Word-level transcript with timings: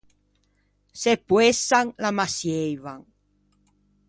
Se 1.01 1.13
poësan 1.33 1.93
l’ammassieivan. 2.01 3.01